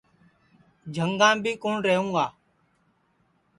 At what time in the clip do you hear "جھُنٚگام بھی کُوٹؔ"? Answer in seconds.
0.93-1.81